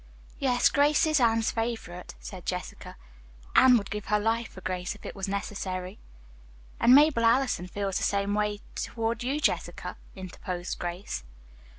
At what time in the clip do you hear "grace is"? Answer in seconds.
0.69-1.19